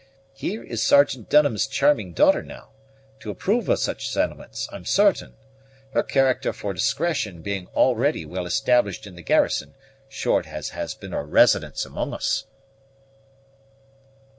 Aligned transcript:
Here 0.33 0.63
is 0.63 0.81
Sergeant 0.81 1.29
Dunham's 1.29 1.67
charming 1.67 2.13
daughter, 2.13 2.41
now, 2.41 2.69
to 3.19 3.29
approve 3.29 3.69
of 3.69 3.77
such 3.77 4.09
sentiments, 4.09 4.67
I'm 4.71 4.83
certain; 4.83 5.35
her 5.93 6.01
character 6.01 6.53
for 6.53 6.73
discretion 6.73 7.43
being 7.43 7.67
already 7.75 8.25
well 8.25 8.47
established 8.47 9.05
in 9.05 9.13
the 9.15 9.21
garrison, 9.21 9.75
short 10.09 10.47
as 10.47 10.69
has 10.69 10.95
been 10.95 11.11
her 11.11 11.23
residence 11.23 11.85
among 11.85 12.15
us." 12.15 12.45